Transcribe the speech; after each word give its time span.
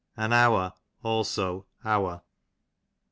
\an 0.17 0.33
hour, 0.33 0.73
also 1.03 1.67
our. 1.85 2.23